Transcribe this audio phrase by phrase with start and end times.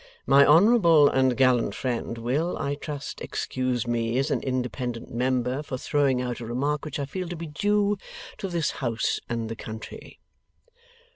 [0.25, 5.77] My honourable and gallant friend will, I trust, excuse me, as an independent member, for
[5.77, 7.99] throwing out a remark which I feel to be due
[8.39, 10.19] to this house and the country.